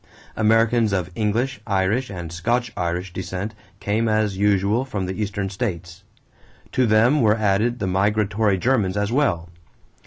Americans 0.35 0.93
of 0.93 1.11
English, 1.13 1.61
Irish, 1.67 2.09
and 2.09 2.33
Scotch 2.33 2.71
Irish 2.75 3.13
descent 3.13 3.53
came 3.79 4.07
as 4.09 4.35
usual 4.35 4.83
from 4.83 5.05
the 5.05 5.21
Eastern 5.21 5.47
states. 5.47 6.01
To 6.71 6.87
them 6.87 7.21
were 7.21 7.37
added 7.37 7.77
the 7.77 7.85
migratory 7.85 8.57
Germans 8.57 8.97
as 8.97 9.11
well. 9.11 9.49